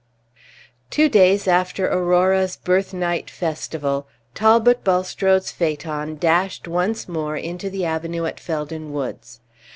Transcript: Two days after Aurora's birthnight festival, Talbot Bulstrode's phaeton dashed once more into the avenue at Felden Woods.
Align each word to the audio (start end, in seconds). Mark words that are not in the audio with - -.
Two 0.89 1.09
days 1.09 1.47
after 1.47 1.85
Aurora's 1.87 2.55
birthnight 2.57 3.29
festival, 3.29 4.07
Talbot 4.33 4.83
Bulstrode's 4.83 5.51
phaeton 5.51 6.15
dashed 6.17 6.67
once 6.67 7.07
more 7.07 7.37
into 7.37 7.69
the 7.69 7.85
avenue 7.85 8.25
at 8.25 8.39
Felden 8.39 8.91
Woods. 8.93 9.41